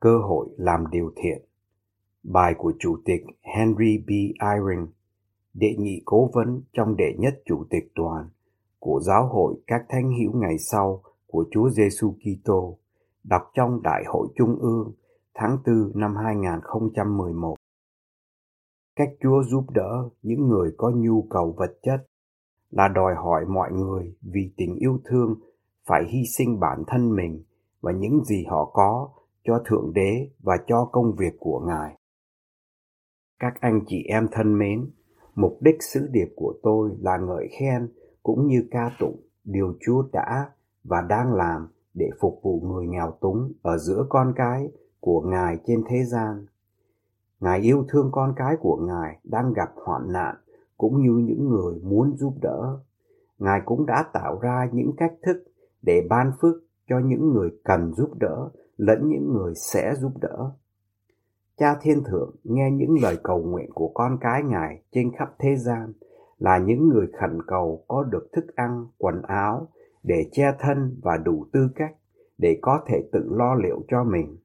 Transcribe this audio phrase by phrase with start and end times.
[0.00, 1.42] Cơ hội làm điều thiện
[2.22, 4.10] Bài của Chủ tịch Henry B.
[4.42, 4.86] Eyring,
[5.54, 8.28] đệ nhị cố vấn trong đệ nhất Chủ tịch đoàn
[8.78, 12.78] của Giáo hội các thánh hữu ngày sau của Chúa Giêsu Kitô,
[13.24, 14.92] đọc trong Đại hội Trung ương
[15.34, 17.56] tháng 4 năm 2011.
[18.96, 22.06] Cách Chúa giúp đỡ những người có nhu cầu vật chất
[22.70, 25.34] là đòi hỏi mọi người vì tình yêu thương
[25.86, 27.42] phải hy sinh bản thân mình
[27.80, 29.08] và những gì họ có
[29.44, 31.96] cho Thượng Đế và cho công việc của Ngài.
[33.38, 34.90] Các anh chị em thân mến,
[35.34, 37.88] mục đích sứ điệp của tôi là ngợi khen
[38.22, 40.50] cũng như ca tụng điều Chúa đã
[40.84, 44.68] và đang làm để phục vụ người nghèo túng ở giữa con cái
[45.00, 46.46] của Ngài trên thế gian.
[47.40, 50.36] Ngài yêu thương con cái của Ngài đang gặp hoạn nạn
[50.76, 52.78] cũng như những người muốn giúp đỡ.
[53.38, 55.44] Ngài cũng đã tạo ra những cách thức
[55.82, 56.54] để ban phước
[56.88, 58.48] cho những người cần giúp đỡ
[58.80, 60.50] lẫn những người sẽ giúp đỡ.
[61.56, 65.56] Cha Thiên Thượng nghe những lời cầu nguyện của con cái Ngài trên khắp thế
[65.56, 65.92] gian
[66.38, 69.68] là những người khẩn cầu có được thức ăn, quần áo
[70.02, 71.94] để che thân và đủ tư cách
[72.38, 74.36] để có thể tự lo liệu cho mình.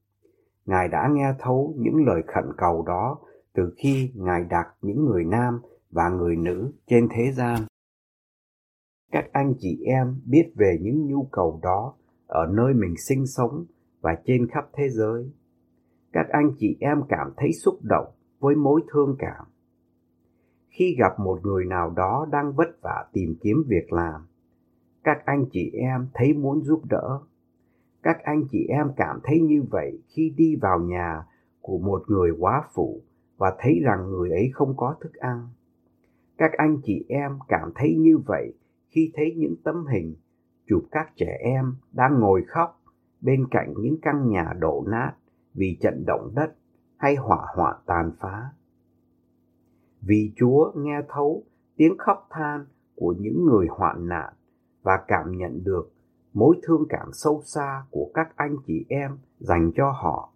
[0.66, 3.18] Ngài đã nghe thấu những lời khẩn cầu đó
[3.54, 5.60] từ khi Ngài đặt những người nam
[5.92, 7.62] và người nữ trên thế gian.
[9.12, 11.94] Các anh chị em biết về những nhu cầu đó
[12.28, 13.66] ở nơi mình sinh sống
[14.06, 15.32] và trên khắp thế giới.
[16.14, 18.08] Các anh chị em cảm thấy xúc động
[18.40, 19.46] với mối thương cảm.
[20.70, 24.22] Khi gặp một người nào đó đang vất vả tìm kiếm việc làm,
[25.04, 27.20] các anh chị em thấy muốn giúp đỡ.
[28.04, 31.26] Các anh chị em cảm thấy như vậy khi đi vào nhà
[31.62, 33.02] của một người quá phụ
[33.38, 35.48] và thấy rằng người ấy không có thức ăn.
[36.38, 38.54] Các anh chị em cảm thấy như vậy
[38.88, 40.16] khi thấy những tấm hình
[40.68, 42.82] chụp các trẻ em đang ngồi khóc
[43.22, 45.12] bên cạnh những căn nhà đổ nát
[45.54, 46.54] vì trận động đất
[46.98, 48.50] hay hỏa hoạn tàn phá.
[50.02, 51.44] Vì Chúa nghe thấu
[51.76, 52.66] tiếng khóc than
[52.96, 54.34] của những người hoạn nạn
[54.84, 55.92] và cảm nhận được
[56.34, 60.30] mối thương cảm sâu xa của các anh chị em dành cho họ.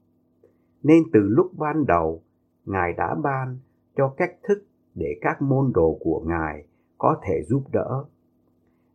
[0.83, 2.21] Nên từ lúc ban đầu,
[2.65, 3.57] Ngài đã ban
[3.97, 4.65] cho cách thức
[4.95, 6.65] để các môn đồ của Ngài
[6.97, 8.05] có thể giúp đỡ.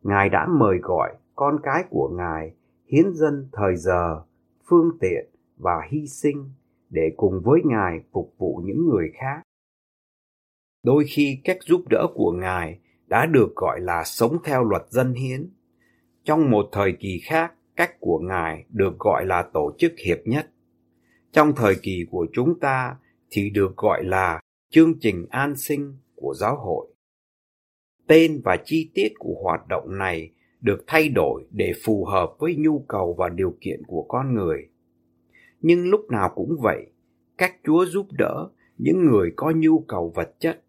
[0.03, 2.55] Ngài đã mời gọi con cái của Ngài
[2.87, 4.23] hiến dân thời giờ,
[4.69, 6.51] phương tiện và hy sinh
[6.91, 9.43] để cùng với Ngài phục vụ những người khác.
[10.83, 15.15] Đôi khi cách giúp đỡ của Ngài đã được gọi là sống theo luật dân
[15.15, 15.51] hiến.
[16.25, 20.51] Trong một thời kỳ khác, cách của Ngài được gọi là tổ chức hiệp nhất.
[21.33, 22.97] Trong thời kỳ của chúng ta
[23.31, 24.41] thì được gọi là
[24.71, 26.87] chương trình an sinh của giáo hội.
[28.07, 30.31] Tên và chi tiết của hoạt động này
[30.65, 34.69] được thay đổi để phù hợp với nhu cầu và điều kiện của con người.
[35.61, 36.87] Nhưng lúc nào cũng vậy,
[37.39, 38.49] cách Chúa giúp đỡ
[38.79, 40.65] những người có nhu cầu vật chất,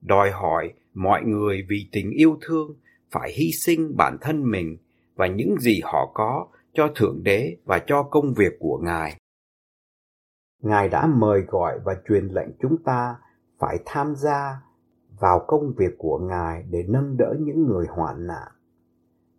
[0.00, 2.74] đòi hỏi mọi người vì tình yêu thương
[3.10, 4.76] phải hy sinh bản thân mình
[5.14, 9.16] và những gì họ có cho Thượng Đế và cho công việc của Ngài.
[10.62, 13.16] Ngài đã mời gọi và truyền lệnh chúng ta
[13.58, 14.62] phải tham gia
[15.20, 18.52] vào công việc của Ngài để nâng đỡ những người hoạn nạn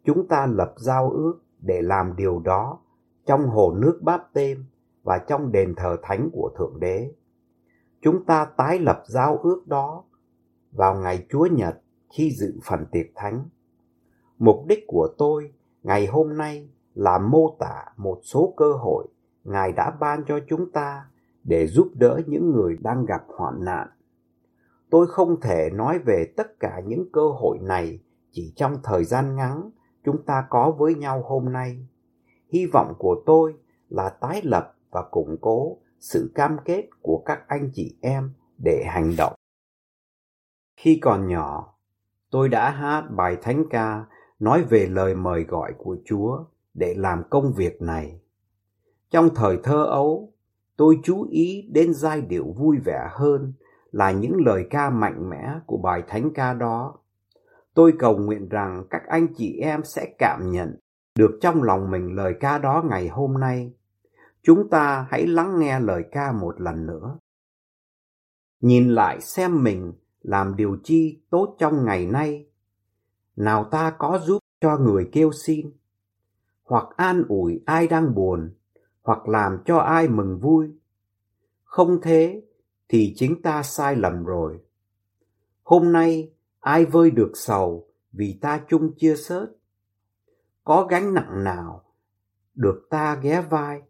[0.03, 2.79] chúng ta lập giao ước để làm điều đó
[3.25, 4.65] trong hồ nước báp tên
[5.03, 7.13] và trong đền thờ thánh của Thượng Đế.
[8.01, 10.03] Chúng ta tái lập giao ước đó
[10.71, 13.49] vào ngày Chúa Nhật khi dự phần tiệc thánh.
[14.39, 15.53] Mục đích của tôi
[15.83, 19.07] ngày hôm nay là mô tả một số cơ hội
[19.43, 21.05] Ngài đã ban cho chúng ta
[21.43, 23.87] để giúp đỡ những người đang gặp hoạn nạn.
[24.89, 27.99] Tôi không thể nói về tất cả những cơ hội này
[28.31, 29.69] chỉ trong thời gian ngắn
[30.03, 31.87] chúng ta có với nhau hôm nay.
[32.53, 33.53] Hy vọng của tôi
[33.89, 38.33] là tái lập và củng cố sự cam kết của các anh chị em
[38.63, 39.33] để hành động.
[40.77, 41.75] Khi còn nhỏ,
[42.31, 44.05] tôi đã hát bài thánh ca
[44.39, 48.19] nói về lời mời gọi của Chúa để làm công việc này.
[49.09, 50.33] Trong thời thơ ấu,
[50.77, 53.53] tôi chú ý đến giai điệu vui vẻ hơn
[53.91, 56.95] là những lời ca mạnh mẽ của bài thánh ca đó.
[57.73, 60.75] Tôi cầu nguyện rằng các anh chị em sẽ cảm nhận
[61.15, 63.73] được trong lòng mình lời ca đó ngày hôm nay.
[64.43, 67.17] Chúng ta hãy lắng nghe lời ca một lần nữa.
[68.61, 72.47] Nhìn lại xem mình làm điều chi tốt trong ngày nay.
[73.35, 75.71] Nào ta có giúp cho người kêu xin,
[76.63, 78.53] hoặc an ủi ai đang buồn,
[79.01, 80.71] hoặc làm cho ai mừng vui.
[81.63, 82.43] Không thế
[82.89, 84.59] thì chính ta sai lầm rồi.
[85.63, 89.47] Hôm nay ai vơi được sầu vì ta chung chia sớt?
[90.63, 91.83] Có gánh nặng nào
[92.55, 93.81] được ta ghé vai?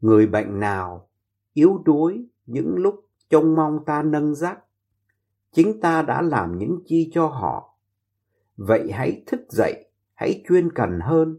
[0.00, 1.08] Người bệnh nào
[1.52, 4.58] yếu đuối những lúc trông mong ta nâng dắt?
[5.52, 7.78] Chính ta đã làm những chi cho họ.
[8.56, 11.38] Vậy hãy thức dậy, hãy chuyên cần hơn,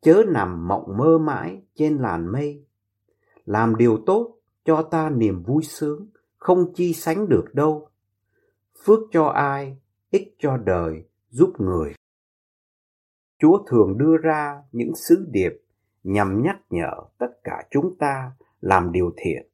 [0.00, 2.64] chớ nằm mộng mơ mãi trên làn mây.
[3.44, 7.89] Làm điều tốt cho ta niềm vui sướng, không chi sánh được đâu.
[8.84, 9.76] Phước cho ai,
[10.10, 11.94] ích cho đời, giúp người.
[13.38, 15.52] Chúa thường đưa ra những sứ điệp
[16.04, 19.46] nhằm nhắc nhở tất cả chúng ta làm điều thiện.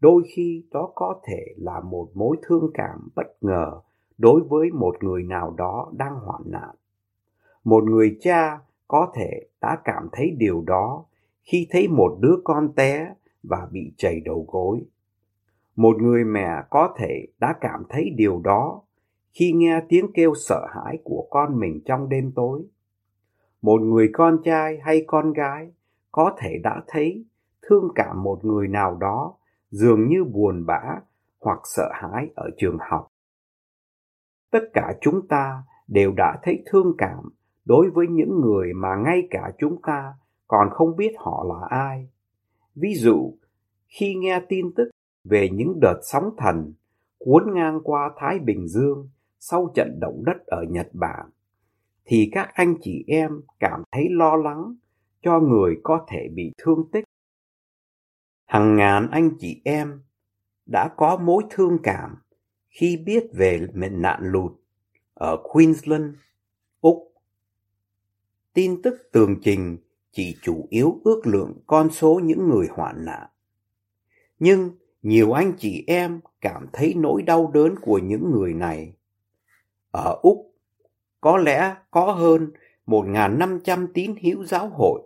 [0.00, 3.80] Đôi khi đó có thể là một mối thương cảm bất ngờ
[4.18, 6.74] đối với một người nào đó đang hoạn nạn.
[7.64, 11.04] Một người cha có thể đã cảm thấy điều đó
[11.42, 14.84] khi thấy một đứa con té và bị chảy đầu gối.
[15.78, 18.82] Một người mẹ có thể đã cảm thấy điều đó
[19.32, 22.62] khi nghe tiếng kêu sợ hãi của con mình trong đêm tối.
[23.62, 25.72] Một người con trai hay con gái
[26.12, 27.24] có thể đã thấy
[27.62, 29.34] thương cảm một người nào đó
[29.70, 30.80] dường như buồn bã
[31.40, 33.06] hoặc sợ hãi ở trường học.
[34.50, 37.30] Tất cả chúng ta đều đã thấy thương cảm
[37.64, 40.14] đối với những người mà ngay cả chúng ta
[40.48, 42.08] còn không biết họ là ai.
[42.74, 43.34] Ví dụ,
[43.86, 44.90] khi nghe tin tức
[45.30, 46.74] về những đợt sóng thần
[47.18, 51.30] cuốn ngang qua Thái Bình Dương sau trận động đất ở Nhật Bản,
[52.04, 54.74] thì các anh chị em cảm thấy lo lắng
[55.22, 57.04] cho người có thể bị thương tích.
[58.46, 60.02] Hàng ngàn anh chị em
[60.66, 62.16] đã có mối thương cảm
[62.68, 64.52] khi biết về mệnh nạn lụt
[65.14, 66.14] ở Queensland,
[66.80, 67.12] Úc.
[68.54, 69.78] Tin tức tường trình
[70.10, 73.28] chỉ chủ yếu ước lượng con số những người hoạn nạn.
[74.38, 74.70] Nhưng
[75.02, 78.92] nhiều anh chị em cảm thấy nỗi đau đớn của những người này.
[79.90, 80.54] Ở Úc,
[81.20, 82.50] có lẽ có hơn
[82.86, 85.02] 1.500 tín hữu giáo hội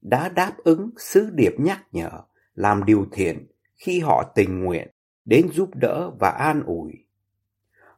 [0.00, 2.10] đã đáp ứng sứ điệp nhắc nhở
[2.54, 3.46] làm điều thiện
[3.76, 4.88] khi họ tình nguyện
[5.24, 6.92] đến giúp đỡ và an ủi.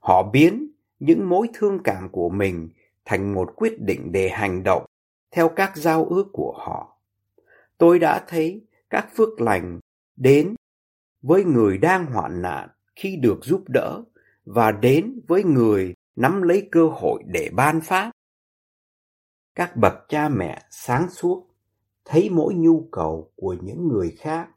[0.00, 2.68] Họ biến những mối thương cảm của mình
[3.04, 4.86] thành một quyết định để hành động
[5.30, 6.98] theo các giao ước của họ.
[7.78, 9.80] Tôi đã thấy các phước lành
[10.16, 10.54] đến
[11.22, 14.02] với người đang hoạn nạn khi được giúp đỡ
[14.44, 18.10] và đến với người nắm lấy cơ hội để ban phát.
[19.54, 21.46] Các bậc cha mẹ sáng suốt
[22.04, 24.48] thấy mỗi nhu cầu của những người khác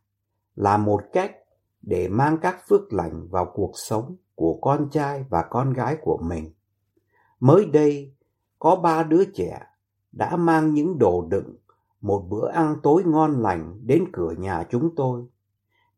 [0.55, 1.31] là một cách
[1.81, 6.17] để mang các phước lành vào cuộc sống của con trai và con gái của
[6.17, 6.51] mình.
[7.39, 8.15] Mới đây,
[8.59, 9.59] có ba đứa trẻ
[10.11, 11.55] đã mang những đồ đựng
[12.01, 15.23] một bữa ăn tối ngon lành đến cửa nhà chúng tôi.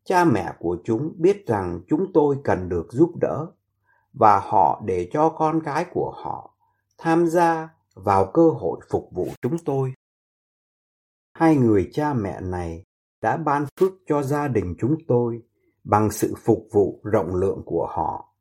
[0.04, 3.46] Cha mẹ của chúng biết rằng chúng tôi cần được giúp đỡ
[4.12, 6.54] và họ để cho con cái của họ
[6.98, 9.92] tham gia vào cơ hội phục vụ chúng tôi.
[11.32, 12.84] Hai người cha mẹ này
[13.20, 15.42] đã ban phước cho gia đình chúng tôi
[15.84, 18.34] bằng sự phục vụ rộng lượng của họ.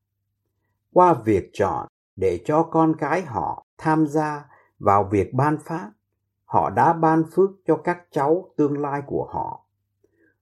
[0.94, 4.46] Qua việc chọn để cho con cái họ tham gia
[4.80, 5.92] vào việc ban phát,
[6.46, 9.63] họ đã ban phước cho các cháu tương lai của họ.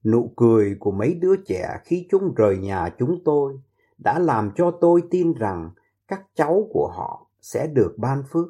[0.04, 3.60] Nụ cười của mấy đứa trẻ khi chúng rời nhà chúng tôi
[3.98, 5.70] đã làm cho tôi tin rằng
[6.08, 8.46] các cháu của họ sẽ được ban phước.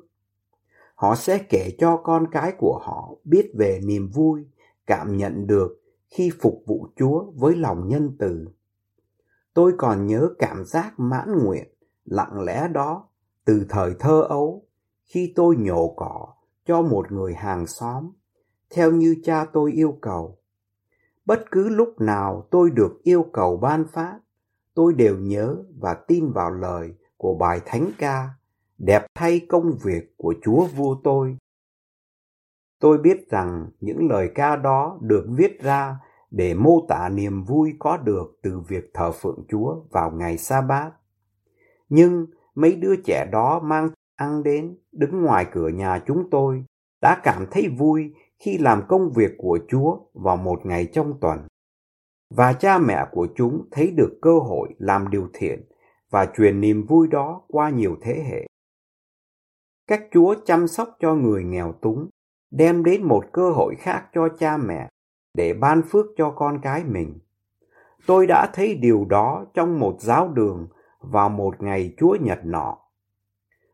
[0.94, 4.46] Họ sẽ kể cho con cái của họ biết về niềm vui
[4.86, 8.48] cảm nhận được khi phục vụ Chúa với lòng nhân từ.
[9.54, 11.68] Tôi còn nhớ cảm giác mãn nguyện,
[12.04, 13.08] lặng lẽ đó
[13.44, 14.64] từ thời thơ ấu
[15.04, 16.34] khi tôi nhổ cỏ
[16.66, 18.10] cho một người hàng xóm,
[18.70, 20.38] theo như cha tôi yêu cầu.
[21.24, 24.18] Bất cứ lúc nào tôi được yêu cầu ban phát,
[24.74, 28.28] tôi đều nhớ và tin vào lời của bài thánh ca
[28.78, 31.36] đẹp thay công việc của Chúa vua tôi.
[32.80, 35.96] Tôi biết rằng những lời ca đó được viết ra
[36.30, 40.60] để mô tả niềm vui có được từ việc thờ phượng Chúa vào ngày sa
[40.60, 40.90] bát.
[41.88, 46.64] Nhưng mấy đứa trẻ đó mang ăn đến đứng ngoài cửa nhà chúng tôi
[47.00, 51.46] đã cảm thấy vui khi làm công việc của Chúa vào một ngày trong tuần.
[52.30, 55.64] Và cha mẹ của chúng thấy được cơ hội làm điều thiện
[56.10, 58.46] và truyền niềm vui đó qua nhiều thế hệ.
[59.86, 62.08] Các Chúa chăm sóc cho người nghèo túng,
[62.50, 64.88] đem đến một cơ hội khác cho cha mẹ
[65.34, 67.18] để ban phước cho con cái mình.
[68.06, 70.68] Tôi đã thấy điều đó trong một giáo đường
[71.00, 72.78] vào một ngày Chúa Nhật nọ.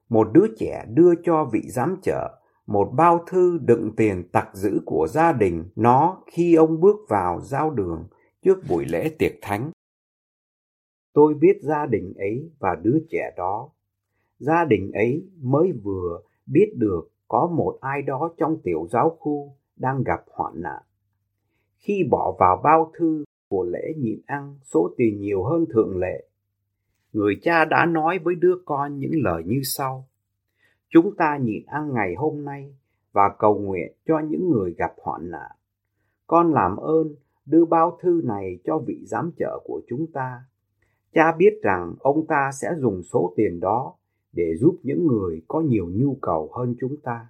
[0.08, 4.80] Một đứa trẻ đưa cho vị giám trợ một bao thư đựng tiền tặc giữ
[4.86, 8.04] của gia đình nó khi ông bước vào giao đường
[8.42, 9.70] trước buổi lễ tiệc thánh.
[11.12, 13.70] Tôi biết gia đình ấy và đứa trẻ đó.
[14.38, 19.56] Gia đình ấy mới vừa biết được có một ai đó trong tiểu giáo khu
[19.76, 20.82] đang gặp hoạn nạn.
[21.76, 26.28] Khi bỏ vào bao thư của lễ nhịn ăn số tiền nhiều hơn thường lệ,
[27.12, 30.08] người cha đã nói với đứa con những lời như sau.
[30.90, 32.74] Chúng ta nhịn ăn ngày hôm nay
[33.12, 35.50] và cầu nguyện cho những người gặp hoạn nạn.
[36.26, 37.14] Con làm ơn
[37.46, 40.44] đưa bao thư này cho vị giám trợ của chúng ta.
[41.12, 43.94] Cha biết rằng ông ta sẽ dùng số tiền đó
[44.32, 47.26] để giúp những người có nhiều nhu cầu hơn chúng ta.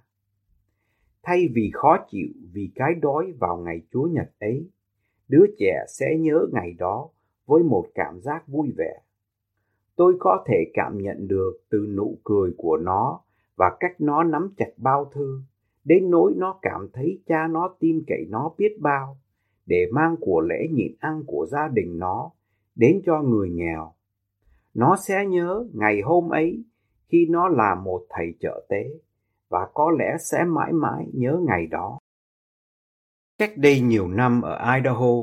[1.23, 4.69] Thay vì khó chịu vì cái đói vào ngày Chúa Nhật ấy,
[5.27, 7.09] đứa trẻ sẽ nhớ ngày đó
[7.45, 9.01] với một cảm giác vui vẻ.
[9.95, 13.21] Tôi có thể cảm nhận được từ nụ cười của nó
[13.59, 15.41] và cách nó nắm chặt bao thư,
[15.83, 19.17] đến nỗi nó cảm thấy cha nó tin cậy nó biết bao,
[19.65, 22.31] để mang của lễ nhịn ăn của gia đình nó
[22.75, 23.93] đến cho người nghèo.
[24.73, 26.63] Nó sẽ nhớ ngày hôm ấy
[27.07, 28.83] khi nó là một thầy trợ tế
[29.49, 31.99] và có lẽ sẽ mãi mãi nhớ ngày đó.
[33.37, 35.13] Cách đây nhiều năm ở Idaho,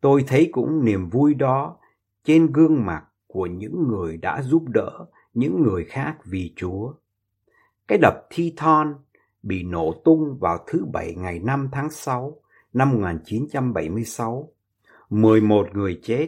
[0.00, 1.76] tôi thấy cũng niềm vui đó
[2.24, 6.92] trên gương mặt của những người đã giúp đỡ những người khác vì Chúa.
[7.88, 8.94] Cái đập Thi Thon
[9.42, 12.40] bị nổ tung vào thứ Bảy ngày 5 tháng 6
[12.72, 14.52] năm 1976.
[15.10, 16.26] 11 người chết.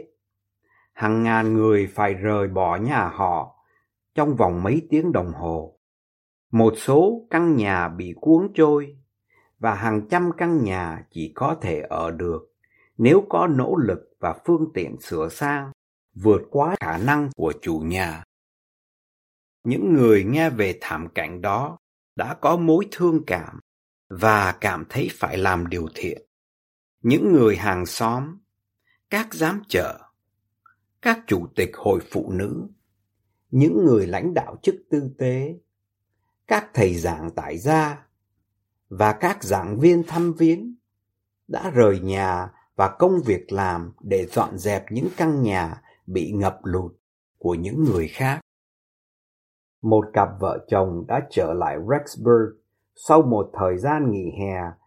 [0.92, 3.64] Hàng ngàn người phải rời bỏ nhà họ
[4.14, 5.78] trong vòng mấy tiếng đồng hồ.
[6.50, 8.96] Một số căn nhà bị cuốn trôi
[9.58, 12.52] và hàng trăm căn nhà chỉ có thể ở được
[12.98, 15.70] nếu có nỗ lực và phương tiện sửa sang
[16.14, 18.24] vượt quá khả năng của chủ nhà.
[19.64, 21.78] Những người nghe về thảm cảnh đó
[22.16, 23.60] đã có mối thương cảm
[24.08, 26.22] và cảm thấy phải làm điều thiện.
[27.02, 28.38] Những người hàng xóm,
[29.10, 30.00] các giám trợ,
[31.02, 32.66] các chủ tịch hội phụ nữ,
[33.50, 35.54] những người lãnh đạo chức tư tế,
[36.46, 38.06] các thầy giảng tại gia
[38.88, 40.74] và các giảng viên thăm viếng
[41.48, 46.58] đã rời nhà và công việc làm để dọn dẹp những căn nhà bị ngập
[46.62, 46.92] lụt
[47.38, 48.40] của những người khác.
[49.82, 52.56] Một cặp vợ chồng đã trở lại Rexburg
[52.94, 54.80] sau một thời gian nghỉ hè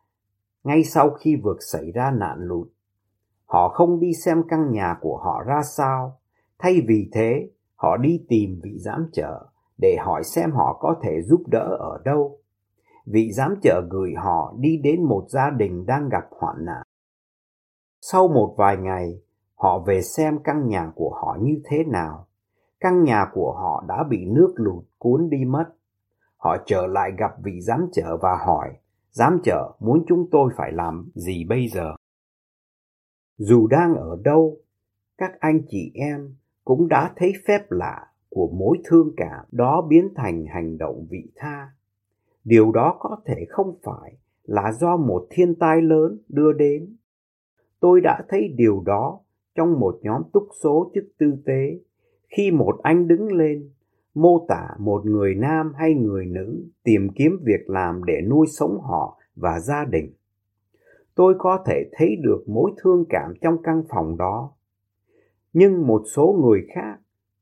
[0.63, 2.67] ngay sau khi vượt xảy ra nạn lụt.
[3.45, 6.19] Họ không đi xem căn nhà của họ ra sao,
[6.59, 9.45] thay vì thế họ đi tìm vị giám trợ
[9.77, 12.39] để hỏi xem họ có thể giúp đỡ ở đâu.
[13.05, 16.83] Vị giám trợ gửi họ đi đến một gia đình đang gặp hoạn nạn.
[18.01, 19.21] Sau một vài ngày,
[19.55, 22.27] họ về xem căn nhà của họ như thế nào.
[22.83, 25.65] Căn nhà của họ đã bị nước lụt cuốn đi mất.
[26.37, 28.69] Họ trở lại gặp vị giám trợ và hỏi,
[29.11, 31.95] giám trợ muốn chúng tôi phải làm gì bây giờ?
[33.37, 34.57] Dù đang ở đâu,
[35.17, 40.09] các anh chị em cũng đã thấy phép lạ của mối thương cảm đó biến
[40.15, 41.69] thành hành động vị tha.
[42.43, 46.97] Điều đó có thể không phải là do một thiên tai lớn đưa đến.
[47.79, 49.19] Tôi đã thấy điều đó
[49.55, 51.79] trong một nhóm túc số chức tư tế
[52.37, 53.69] khi một anh đứng lên,
[54.13, 58.81] mô tả một người nam hay người nữ tìm kiếm việc làm để nuôi sống
[58.81, 60.13] họ và gia đình.
[61.15, 64.51] Tôi có thể thấy được mối thương cảm trong căn phòng đó.
[65.53, 66.97] Nhưng một số người khác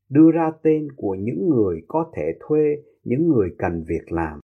[0.08, 4.40] đưa ra tên của những người có thể thuê, những người cần việc làm.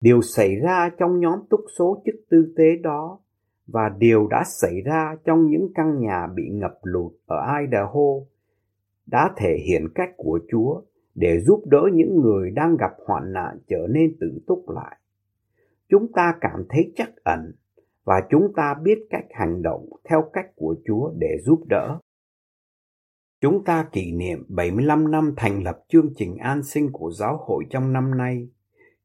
[0.00, 3.18] Điều xảy ra trong nhóm túc số chức tư tế đó
[3.66, 8.31] và điều đã xảy ra trong những căn nhà bị ngập lụt ở Idaho
[9.06, 10.82] đã thể hiện cách của Chúa
[11.14, 14.98] để giúp đỡ những người đang gặp hoạn nạn trở nên tự túc lại.
[15.88, 17.52] Chúng ta cảm thấy chắc ẩn
[18.04, 21.98] và chúng ta biết cách hành động theo cách của Chúa để giúp đỡ.
[23.40, 27.64] Chúng ta kỷ niệm 75 năm thành lập chương trình an sinh của giáo hội
[27.70, 28.48] trong năm nay.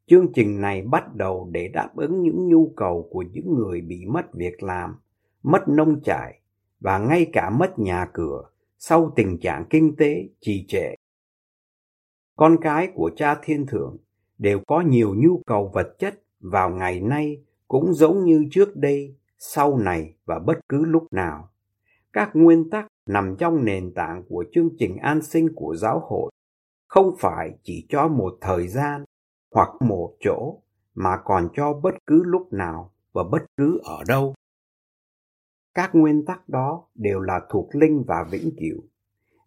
[0.06, 4.06] Chương trình này bắt đầu để đáp ứng những nhu cầu của những người bị
[4.06, 4.96] mất việc làm,
[5.44, 6.42] mất nông trại
[6.80, 8.44] và ngay cả mất nhà cửa
[8.78, 10.96] sau tình trạng kinh tế trì trệ.
[12.36, 13.98] Con cái của cha thiên thượng
[14.38, 19.16] đều có nhiều nhu cầu vật chất vào ngày nay cũng giống như trước đây,
[19.40, 21.50] sau này và bất cứ lúc nào.
[22.14, 26.32] Các nguyên tắc nằm trong nền tảng của chương trình an sinh của giáo hội
[26.88, 29.04] không phải chỉ cho một thời gian
[29.52, 30.62] hoặc một chỗ
[30.96, 34.36] mà còn cho bất cứ lúc nào và bất cứ ở đâu.
[35.78, 38.84] Các nguyên tắc đó đều là thuộc linh và vĩnh cửu.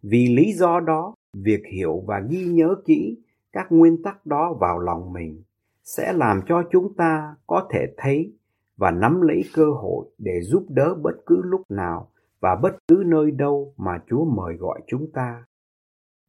[0.03, 3.17] Vì lý do đó, việc hiểu và ghi nhớ kỹ
[3.51, 5.43] các nguyên tắc đó vào lòng mình
[5.83, 8.33] sẽ làm cho chúng ta có thể thấy
[8.77, 13.03] và nắm lấy cơ hội để giúp đỡ bất cứ lúc nào và bất cứ
[13.05, 15.45] nơi đâu mà Chúa mời gọi chúng ta.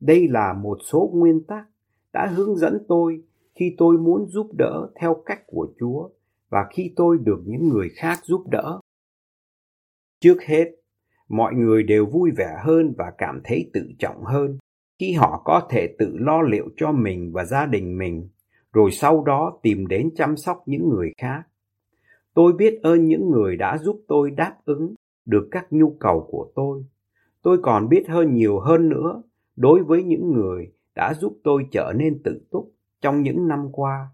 [0.00, 1.66] Đây là một số nguyên tắc
[2.12, 3.22] đã hướng dẫn tôi
[3.54, 6.08] khi tôi muốn giúp đỡ theo cách của Chúa
[6.48, 8.80] và khi tôi được những người khác giúp đỡ.
[10.22, 10.70] Trước hết,
[11.28, 14.58] mọi người đều vui vẻ hơn và cảm thấy tự trọng hơn
[14.98, 18.28] khi họ có thể tự lo liệu cho mình và gia đình mình,
[18.72, 21.42] rồi sau đó tìm đến chăm sóc những người khác.
[22.34, 24.94] Tôi biết ơn những người đã giúp tôi đáp ứng
[25.26, 26.84] được các nhu cầu của tôi.
[27.42, 29.22] Tôi còn biết hơn nhiều hơn nữa
[29.56, 34.08] đối với những người đã giúp tôi trở nên tự túc trong những năm qua.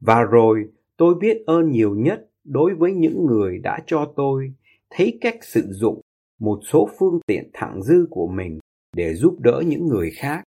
[0.00, 4.52] Và rồi tôi biết ơn nhiều nhất đối với những người đã cho tôi
[4.90, 6.00] thấy cách sử dụng
[6.38, 8.58] một số phương tiện thẳng dư của mình
[8.96, 10.44] để giúp đỡ những người khác.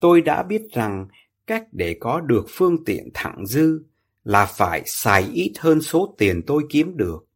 [0.00, 1.08] Tôi đã biết rằng
[1.46, 3.82] cách để có được phương tiện thẳng dư
[4.24, 7.26] là phải xài ít hơn số tiền tôi kiếm được.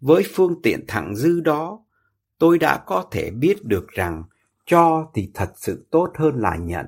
[0.00, 1.84] Với phương tiện thẳng dư đó,
[2.38, 4.22] tôi đã có thể biết được rằng
[4.66, 6.86] cho thì thật sự tốt hơn là nhận.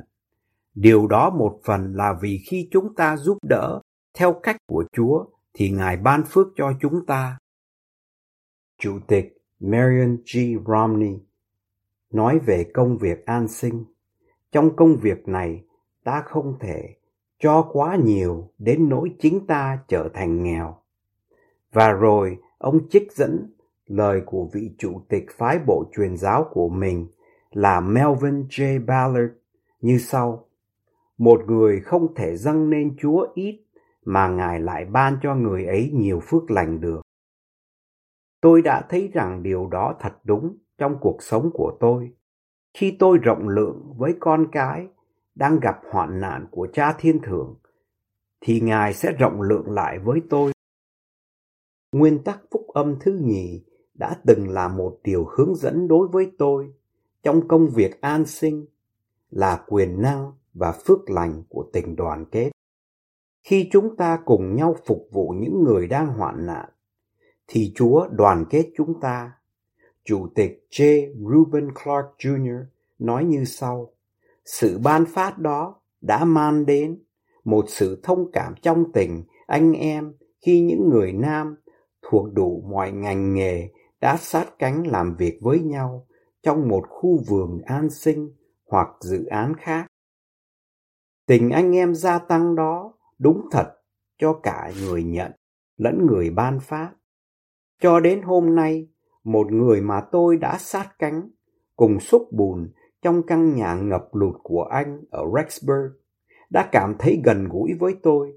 [0.75, 3.81] Điều đó một phần là vì khi chúng ta giúp đỡ
[4.15, 5.25] theo cách của Chúa
[5.55, 7.39] thì Ngài ban phước cho chúng ta.
[8.83, 10.39] Chủ tịch Marion G.
[10.67, 11.19] Romney
[12.11, 13.85] nói về công việc an sinh.
[14.53, 15.65] Trong công việc này,
[16.05, 16.97] ta không thể
[17.39, 20.77] cho quá nhiều đến nỗi chính ta trở thành nghèo.
[21.73, 23.55] Và rồi ông trích dẫn
[23.87, 27.07] lời của vị chủ tịch phái bộ truyền giáo của mình
[27.51, 28.87] là Melvin J.
[28.87, 29.33] Ballard
[29.81, 30.49] như sau.
[31.19, 33.61] Một người không thể dâng nên Chúa ít
[34.05, 37.03] mà Ngài lại ban cho người ấy nhiều phước lành được.
[38.43, 42.13] Tôi đã thấy rằng điều đó thật đúng trong cuộc sống của tôi.
[42.75, 44.87] Khi tôi rộng lượng với con cái
[45.35, 47.57] đang gặp hoạn nạn của cha thiên thượng,
[48.41, 50.53] thì Ngài sẽ rộng lượng lại với tôi.
[51.93, 56.33] Nguyên tắc phúc âm thứ nhì đã từng là một điều hướng dẫn đối với
[56.39, 56.73] tôi
[57.23, 58.67] trong công việc an sinh
[59.31, 62.51] là quyền năng và phước lành của tình đoàn kết.
[63.43, 66.69] Khi chúng ta cùng nhau phục vụ những người đang hoạn nạn,
[67.53, 69.33] thì Chúa đoàn kết chúng ta.
[70.05, 71.09] Chủ tịch J.
[71.31, 72.65] Reuben Clark Jr.
[72.99, 73.95] nói như sau,
[74.45, 77.03] sự ban phát đó đã mang đến
[77.45, 80.13] một sự thông cảm trong tình anh em
[80.47, 81.57] khi những người nam
[82.03, 83.69] thuộc đủ mọi ngành nghề
[84.01, 86.07] đã sát cánh làm việc với nhau
[86.43, 88.31] trong một khu vườn an sinh
[88.67, 89.87] hoặc dự án khác.
[91.27, 93.75] Tình anh em gia tăng đó đúng thật
[94.19, 95.33] cho cả người nhận
[95.77, 96.93] lẫn người ban phát.
[97.83, 98.89] Cho đến hôm nay,
[99.25, 101.31] một người mà tôi đã sát cánh
[101.77, 105.93] cùng xúc bùn trong căn nhà ngập lụt của anh ở Rexburg
[106.51, 108.33] đã cảm thấy gần gũi với tôi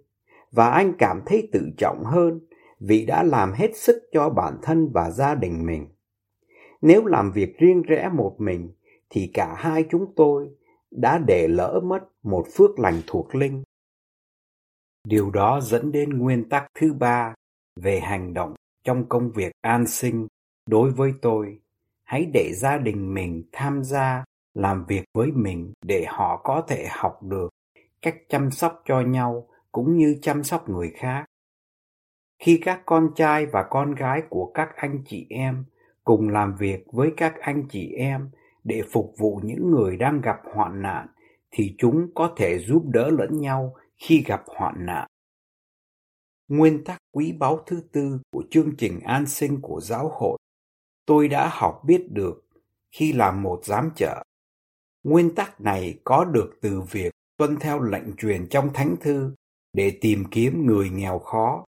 [0.51, 2.39] và anh cảm thấy tự trọng hơn
[2.79, 5.87] vì đã làm hết sức cho bản thân và gia đình mình.
[6.81, 8.71] Nếu làm việc riêng rẽ một mình
[9.09, 10.49] thì cả hai chúng tôi
[10.91, 13.63] đã để lỡ mất một phước lành thuộc linh.
[15.07, 17.35] Điều đó dẫn đến nguyên tắc thứ ba
[17.75, 20.27] về hành động trong công việc an sinh
[20.69, 21.59] đối với tôi.
[22.03, 26.87] Hãy để gia đình mình tham gia làm việc với mình để họ có thể
[26.89, 27.49] học được
[28.01, 31.25] cách chăm sóc cho nhau cũng như chăm sóc người khác.
[32.39, 35.65] Khi các con trai và con gái của các anh chị em
[36.03, 38.29] cùng làm việc với các anh chị em
[38.63, 41.07] để phục vụ những người đang gặp hoạn nạn
[41.51, 45.07] thì chúng có thể giúp đỡ lẫn nhau khi gặp hoạn nạn.
[46.47, 50.37] Nguyên tắc quý báu thứ tư của chương trình an sinh của giáo hội.
[51.05, 52.45] Tôi đã học biết được
[52.91, 54.23] khi làm một giám trợ.
[55.03, 59.35] Nguyên tắc này có được từ việc tuân theo lệnh truyền trong thánh thư
[59.73, 61.65] để tìm kiếm người nghèo khó.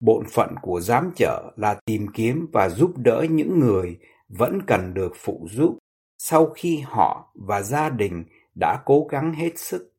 [0.00, 3.98] Bổn phận của giám trợ là tìm kiếm và giúp đỡ những người
[4.28, 5.78] vẫn cần được phụ giúp
[6.18, 8.24] sau khi họ và gia đình
[8.54, 9.92] đã cố gắng hết sức.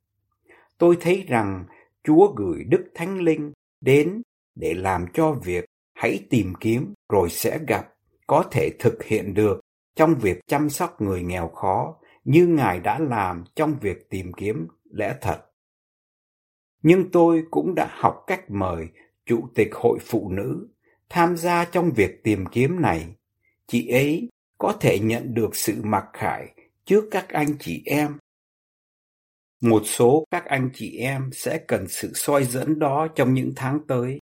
[0.78, 1.66] Tôi thấy rằng
[2.04, 4.22] chúa gửi đức thánh linh đến
[4.56, 7.94] để làm cho việc hãy tìm kiếm rồi sẽ gặp,
[8.28, 9.60] có thể thực hiện được
[9.96, 14.68] trong việc chăm sóc người nghèo khó như ngài đã làm trong việc tìm kiếm
[14.92, 15.42] lẽ thật.
[16.84, 18.88] Nhưng tôi cũng đã học cách mời
[19.26, 20.68] chủ tịch hội phụ nữ
[21.10, 23.16] tham gia trong việc tìm kiếm này.
[23.68, 26.54] Chị ấy có thể nhận được sự mặc khải
[26.86, 28.18] trước các anh chị em
[29.62, 33.80] một số các anh chị em sẽ cần sự soi dẫn đó trong những tháng
[33.88, 34.20] tới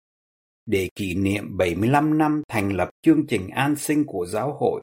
[0.66, 4.82] để kỷ niệm 75 năm thành lập chương trình an sinh của giáo hội.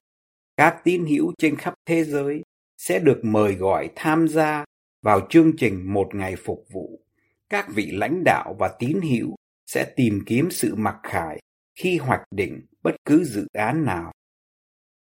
[0.57, 2.43] Các tín hữu trên khắp thế giới
[2.79, 4.65] sẽ được mời gọi tham gia
[5.03, 7.01] vào chương trình một ngày phục vụ.
[7.49, 11.41] Các vị lãnh đạo và tín hữu sẽ tìm kiếm sự mặc khải
[11.75, 14.13] khi hoạch định bất cứ dự án nào.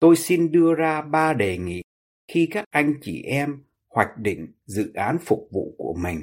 [0.00, 1.82] Tôi xin đưa ra ba đề nghị
[2.28, 3.62] khi các anh chị em
[3.94, 6.22] hoạch định dự án phục vụ của mình.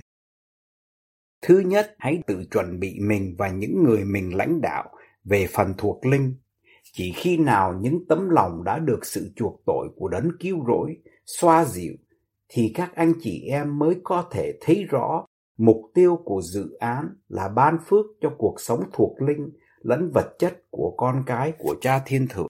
[1.42, 4.90] Thứ nhất, hãy tự chuẩn bị mình và những người mình lãnh đạo
[5.24, 6.36] về phần thuộc linh.
[6.94, 10.98] Chỉ khi nào những tấm lòng đã được sự chuộc tội của đấng cứu rỗi,
[11.26, 11.94] xoa dịu,
[12.50, 15.26] thì các anh chị em mới có thể thấy rõ
[15.58, 20.36] mục tiêu của dự án là ban phước cho cuộc sống thuộc linh lẫn vật
[20.40, 22.48] chất của con cái của cha thiên thượng.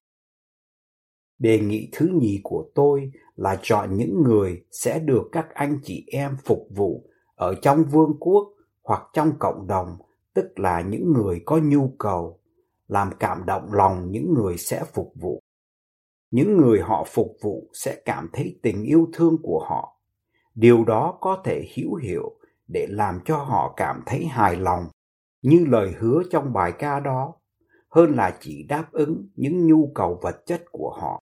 [1.40, 6.06] Đề nghị thứ nhì của tôi là chọn những người sẽ được các anh chị
[6.08, 9.98] em phục vụ ở trong vương quốc hoặc trong cộng đồng,
[10.34, 12.40] tức là những người có nhu cầu,
[12.88, 15.40] làm cảm động lòng những người sẽ phục vụ.
[16.32, 20.02] Những người họ phục vụ sẽ cảm thấy tình yêu thương của họ.
[20.56, 22.36] Điều đó có thể hữu hiệu
[22.68, 24.84] để làm cho họ cảm thấy hài lòng
[25.42, 27.34] như lời hứa trong bài ca đó
[27.90, 31.22] hơn là chỉ đáp ứng những nhu cầu vật chất của họ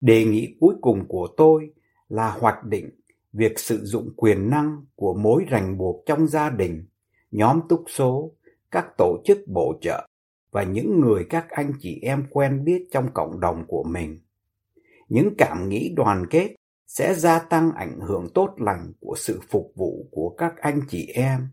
[0.00, 1.72] đề nghị cuối cùng của tôi
[2.08, 2.90] là hoạch định
[3.32, 6.86] việc sử dụng quyền năng của mối ràng buộc trong gia đình,
[7.30, 8.32] nhóm túc số,
[8.70, 10.06] các tổ chức bổ trợ
[10.50, 14.20] và những người các anh chị em quen biết trong cộng đồng của mình.
[15.08, 16.54] Những cảm nghĩ đoàn kết
[16.86, 21.06] sẽ gia tăng ảnh hưởng tốt lành của sự phục vụ của các anh chị
[21.14, 21.48] em.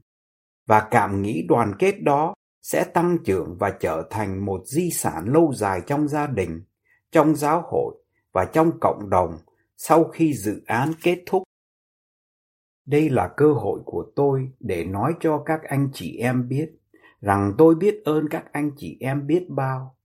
[0.65, 5.25] Và cảm nghĩ đoàn kết đó sẽ tăng trưởng và trở thành một di sản
[5.33, 6.63] lâu dài trong gia đình,
[7.11, 7.95] trong giáo hội
[8.37, 9.37] và trong cộng đồng
[9.77, 11.43] sau khi dự án kết thúc.
[12.85, 16.69] Đây là cơ hội của tôi để nói cho các anh chị em biết
[17.21, 19.95] rằng tôi biết ơn các anh chị em biết bao.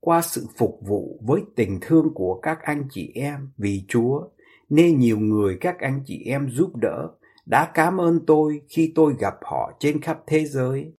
[0.00, 4.28] Qua sự phục vụ với tình thương của các anh chị em vì chúa,
[4.68, 7.08] nên nhiều người các anh chị em giúp đỡ
[7.46, 10.92] đã cảm ơn tôi khi tôi gặp họ trên khắp thế giới.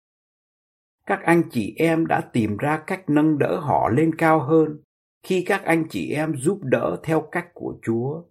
[1.05, 4.81] Các anh chị em đã tìm ra cách nâng đỡ họ lên cao hơn
[5.27, 8.21] khi các anh chị em giúp đỡ theo cách của chúa.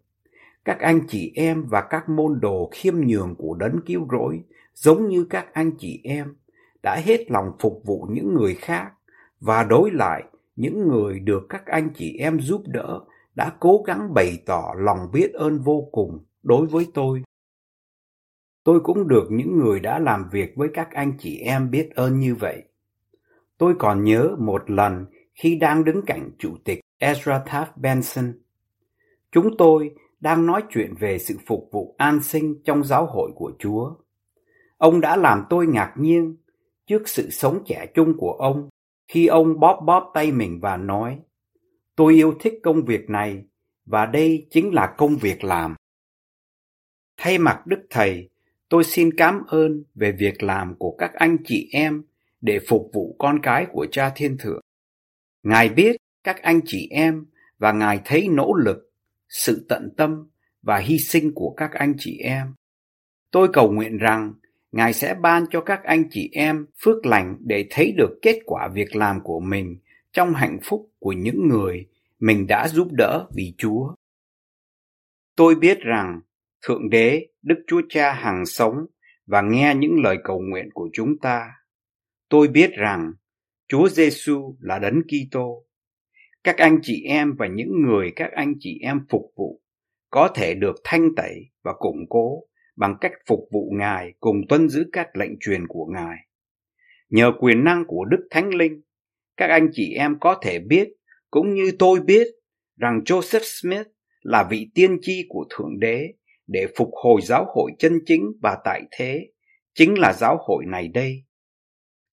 [0.64, 4.40] Các anh chị em và các môn đồ khiêm nhường của đấng cứu rỗi,
[4.74, 6.36] giống như các anh chị em,
[6.82, 8.92] đã hết lòng phục vụ những người khác
[9.40, 10.24] và đối lại
[10.56, 13.00] những người được các anh chị em giúp đỡ
[13.34, 17.22] đã cố gắng bày tỏ lòng biết ơn vô cùng đối với tôi.
[18.64, 22.20] Tôi cũng được những người đã làm việc với các anh chị em biết ơn
[22.20, 22.62] như vậy.
[23.58, 28.32] Tôi còn nhớ một lần khi đang đứng cạnh chủ tịch ezra taft benson
[29.32, 33.52] chúng tôi đang nói chuyện về sự phục vụ an sinh trong giáo hội của
[33.58, 33.94] chúa
[34.76, 36.36] ông đã làm tôi ngạc nhiên
[36.86, 38.68] trước sự sống trẻ trung của ông
[39.08, 41.18] khi ông bóp bóp tay mình và nói
[41.96, 43.44] Tôi yêu thích công việc này
[43.86, 45.74] và đây chính là công việc làm.
[47.16, 48.30] Thay mặt Đức Thầy,
[48.68, 52.02] tôi xin cảm ơn về việc làm của các anh chị em
[52.40, 54.60] để phục vụ con cái của Cha Thiên Thượng.
[55.42, 57.26] Ngài biết các anh chị em
[57.58, 58.92] và Ngài thấy nỗ lực,
[59.28, 60.28] sự tận tâm
[60.62, 62.54] và hy sinh của các anh chị em.
[63.30, 64.34] Tôi cầu nguyện rằng
[64.72, 68.68] Ngài sẽ ban cho các anh chị em phước lành để thấy được kết quả
[68.68, 69.78] việc làm của mình
[70.12, 71.86] trong hạnh phúc của những người
[72.18, 73.94] mình đã giúp đỡ vì Chúa.
[75.36, 76.20] Tôi biết rằng
[76.62, 78.86] Thượng Đế, Đức Chúa Cha hằng sống
[79.26, 81.50] và nghe những lời cầu nguyện của chúng ta.
[82.28, 83.12] Tôi biết rằng
[83.68, 85.65] Chúa Giêsu là Đấng Kitô.
[86.46, 89.60] Các anh chị em và những người các anh chị em phục vụ
[90.10, 92.42] có thể được thanh tẩy và củng cố
[92.76, 96.16] bằng cách phục vụ Ngài cùng tuân giữ các lệnh truyền của Ngài.
[97.08, 98.82] Nhờ quyền năng của Đức Thánh Linh,
[99.36, 100.88] các anh chị em có thể biết,
[101.30, 102.26] cũng như tôi biết,
[102.76, 103.86] rằng Joseph Smith
[104.20, 106.08] là vị tiên tri của Thượng Đế
[106.46, 109.26] để phục hồi giáo hội chân chính và tại thế,
[109.74, 111.24] chính là giáo hội này đây.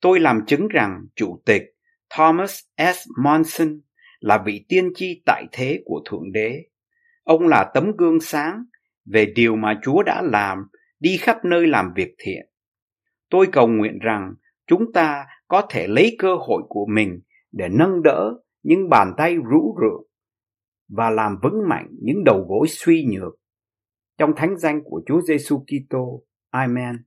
[0.01, 1.63] Tôi làm chứng rằng Chủ tịch
[2.09, 3.07] Thomas S.
[3.23, 3.79] Monson
[4.23, 6.63] là vị tiên tri tại thế của Thượng Đế.
[7.23, 8.63] Ông là tấm gương sáng
[9.05, 10.57] về điều mà Chúa đã làm
[10.99, 12.45] đi khắp nơi làm việc thiện.
[13.29, 14.33] Tôi cầu nguyện rằng
[14.67, 17.19] chúng ta có thể lấy cơ hội của mình
[17.51, 18.33] để nâng đỡ
[18.63, 20.07] những bàn tay rũ rượi
[20.87, 23.33] và làm vững mạnh những đầu gối suy nhược.
[24.17, 26.23] Trong thánh danh của Chúa Giêsu Kitô.
[26.49, 27.03] Amen.